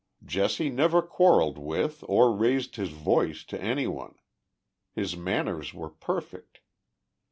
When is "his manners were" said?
4.93-5.89